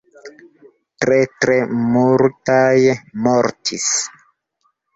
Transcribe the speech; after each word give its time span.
Tre 1.03 1.17
tre 1.45 1.57
multaj 1.91 2.73
mortis. 3.29 3.89